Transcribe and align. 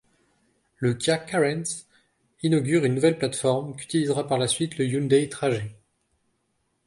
Le 0.77 0.95
Kia 0.95 1.19
Carens 1.19 1.85
inaugure 2.41 2.85
une 2.85 2.95
nouvelle 2.95 3.19
plate-forme 3.19 3.75
qu'utilisera 3.75 4.25
par 4.27 4.39
la 4.39 4.47
suite 4.47 4.79
le 4.79 4.85
Hyundai 4.87 5.29
Trajet. 5.29 5.77